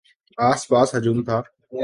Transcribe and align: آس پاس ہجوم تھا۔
آس 0.37 0.61
پاس 0.67 0.89
ہجوم 0.95 1.19
تھا۔ 1.23 1.37